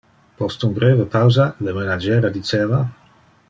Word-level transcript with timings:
Post 0.37 0.63
un 0.67 0.71
breve 0.79 1.05
pausa 1.17 1.45
le 1.67 1.77
menagera 1.77 2.33
diceva: 2.41 2.85